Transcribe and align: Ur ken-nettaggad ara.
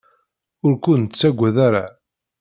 Ur 0.65 0.73
ken-nettaggad 0.83 1.55
ara. 1.67 1.85